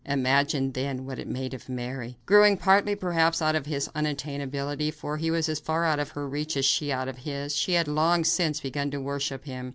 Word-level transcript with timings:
Imagine, 0.07 0.71
then, 0.71 1.05
what 1.05 1.19
it 1.19 1.27
made 1.27 1.53
of 1.53 1.69
Mary! 1.69 2.17
Growing 2.25 2.57
partly, 2.57 2.95
perhaps, 2.95 3.39
out 3.39 3.55
of 3.55 3.67
his 3.67 3.87
unattainability 3.89 4.91
for 4.91 5.17
he 5.17 5.29
was 5.29 5.47
as 5.47 5.59
far 5.59 5.85
out 5.85 5.99
of 5.99 6.09
her 6.17 6.27
reach 6.27 6.57
as 6.57 6.65
she 6.65 6.91
out 6.91 7.07
of 7.07 7.19
his 7.19 7.55
she 7.55 7.73
had 7.73 7.87
long 7.87 8.23
since 8.23 8.61
begun 8.61 8.89
to 8.89 8.99
worship 8.99 9.45
him. 9.45 9.69